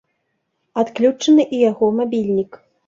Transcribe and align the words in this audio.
Адключаны 0.83 1.47
і 1.59 1.63
яго 1.71 1.95
мабільнік. 2.03 2.63